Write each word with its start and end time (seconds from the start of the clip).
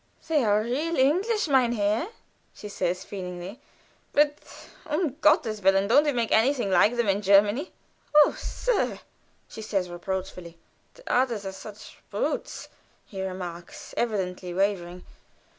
"They 0.27 0.43
are 0.43 0.63
real 0.63 0.97
English, 0.97 1.47
mein 1.47 1.73
Herr," 1.73 2.07
she 2.55 2.69
says, 2.69 3.03
feelingly. 3.03 3.61
"But, 4.13 4.33
um 4.87 5.13
Gotteswillen! 5.21 5.87
don't 5.87 6.05
we 6.05 6.11
make 6.11 6.31
any 6.31 6.51
like 6.65 6.95
them 6.95 7.07
in 7.07 7.21
Germany?" 7.21 7.71
"Oh, 8.25 8.33
sir!" 8.35 8.99
she 9.47 9.61
says, 9.61 9.91
reproachfully. 9.91 10.57
"Those 10.95 11.03
others 11.05 11.45
are 11.45 11.51
such 11.51 11.99
brutes," 12.09 12.67
he 13.05 13.21
remarks, 13.21 13.93
evidently 13.95 14.55
wavering. 14.55 15.03